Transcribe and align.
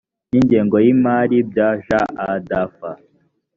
n 0.29 0.33
ingengo 0.39 0.75
y 0.85 0.87
imari 0.93 1.37
bya 1.49 1.69
jadf 2.47 2.75